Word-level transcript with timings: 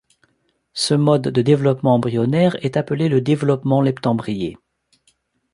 Ce 0.73 0.95
mode 0.95 1.27
de 1.27 1.41
développement 1.43 1.93
embryonnaire 1.93 2.55
est 2.65 2.75
appelé 2.75 3.07
le 3.07 3.21
développement 3.21 3.81
leptembryé. 3.81 4.57